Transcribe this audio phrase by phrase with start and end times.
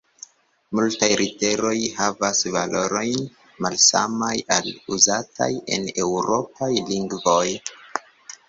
[0.77, 3.21] Multaj literoj havas valorojn
[3.67, 7.47] malsamaj al uzataj en eŭropaj lingvoj.